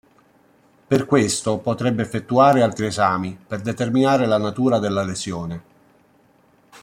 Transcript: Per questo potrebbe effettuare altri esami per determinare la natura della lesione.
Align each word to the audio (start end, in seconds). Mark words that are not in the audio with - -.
Per 0.87 1.05
questo 1.05 1.59
potrebbe 1.59 2.01
effettuare 2.01 2.63
altri 2.63 2.87
esami 2.87 3.37
per 3.45 3.61
determinare 3.61 4.25
la 4.25 4.39
natura 4.39 4.79
della 4.79 5.03
lesione. 5.03 5.63